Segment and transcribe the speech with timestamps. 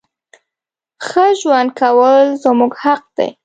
[1.05, 3.27] ښه ژوند کول زمونږ حق ده.